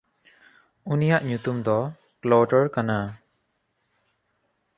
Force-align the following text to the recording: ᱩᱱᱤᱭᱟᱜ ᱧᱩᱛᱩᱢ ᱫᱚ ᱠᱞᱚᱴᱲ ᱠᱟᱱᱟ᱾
ᱩᱱᱤᱭᱟᱜ 0.91 1.21
ᱧᱩᱛᱩᱢ 1.27 1.57
ᱫᱚ 1.67 1.77
ᱠᱞᱚᱴᱲ 2.21 2.63
ᱠᱟᱱᱟ᱾ 2.75 2.97